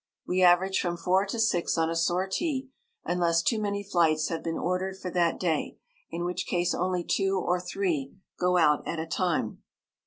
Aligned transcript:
We 0.25 0.41
average 0.41 0.79
from 0.79 0.97
four 0.97 1.27
to 1.27 1.37
six 1.39 1.77
on 1.77 1.87
a 1.91 1.95
sortie, 1.95 2.69
unless 3.05 3.43
too 3.43 3.61
many 3.61 3.83
flights 3.83 4.29
have 4.29 4.41
been 4.43 4.57
ordered 4.57 4.97
for 4.99 5.11
that 5.11 5.39
day, 5.39 5.77
in 6.09 6.25
which 6.25 6.47
case 6.47 6.73
only 6.73 7.03
two 7.03 7.37
or 7.39 7.59
three 7.59 8.15
go 8.39 8.57
out 8.57 8.81
at 8.87 8.97
a 8.97 9.05
time. 9.05 9.61